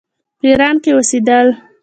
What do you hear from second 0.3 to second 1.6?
په ایران کې اوسېدل.